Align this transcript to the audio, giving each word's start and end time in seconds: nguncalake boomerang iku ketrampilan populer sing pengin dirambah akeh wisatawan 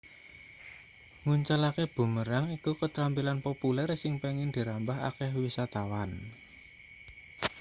nguncalake 1.23 1.83
boomerang 1.93 2.45
iku 2.57 2.71
ketrampilan 2.81 3.37
populer 3.47 3.89
sing 4.01 4.13
pengin 4.23 4.49
dirambah 4.55 4.97
akeh 5.09 5.31
wisatawan 5.41 6.09